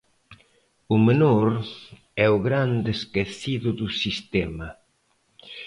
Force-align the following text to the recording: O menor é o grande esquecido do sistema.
O 0.95 0.97
menor 1.07 1.49
é 2.25 2.27
o 2.35 2.39
grande 2.47 2.89
esquecido 2.97 3.69
do 3.79 3.87
sistema. 4.01 4.67